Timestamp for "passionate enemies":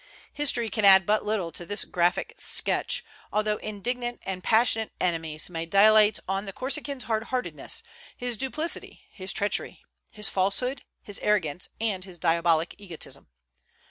4.43-5.47